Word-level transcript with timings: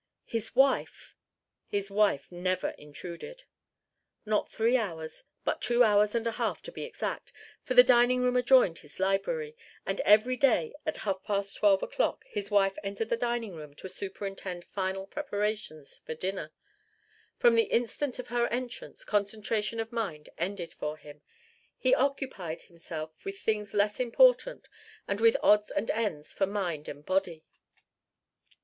His 0.25 0.55
wife! 0.55 1.15
his 1.67 1.91
wife 1.91 2.31
never 2.31 2.69
intruded. 2.69 3.43
Not 4.25 4.49
three 4.49 4.75
hours, 4.75 5.25
but 5.43 5.61
two 5.61 5.83
hours 5.83 6.15
and 6.15 6.25
a 6.25 6.31
half, 6.31 6.63
to 6.63 6.71
be 6.71 6.81
exact; 6.85 7.31
for 7.61 7.75
the 7.75 7.83
dining 7.83 8.23
room 8.23 8.35
adjoined 8.35 8.79
his 8.79 8.99
library, 8.99 9.55
and 9.85 10.01
every 10.01 10.35
day 10.35 10.73
at 10.87 10.97
half 11.05 11.21
past 11.23 11.55
twelve 11.57 11.83
o'clock 11.83 12.25
his 12.27 12.49
wife 12.49 12.79
entered 12.83 13.09
the 13.09 13.15
dining 13.15 13.53
room 13.53 13.75
to 13.75 13.87
superintend 13.87 14.63
final 14.65 15.05
preparations 15.05 15.99
for 16.03 16.15
dinner: 16.15 16.51
from 17.37 17.53
the 17.53 17.65
instant 17.69 18.17
of 18.17 18.29
her 18.29 18.47
entrance 18.47 19.05
concentration 19.05 19.79
of 19.79 19.91
mind 19.91 20.29
ended 20.35 20.73
for 20.73 20.97
him: 20.97 21.21
he 21.77 21.93
occupied 21.93 22.63
himself 22.63 23.23
with 23.23 23.37
things 23.37 23.75
less 23.75 23.99
important 23.99 24.67
and 25.07 25.21
with 25.21 25.37
odds 25.43 25.69
and 25.69 25.91
ends 25.91 26.33
for 26.33 26.47
mind 26.47 26.87
and 26.87 27.05
body. 27.05 27.45